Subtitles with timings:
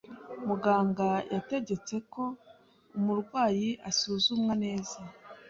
[0.47, 2.23] Muganga yategetse ko
[2.97, 4.99] umurwayi asuzumwa neza.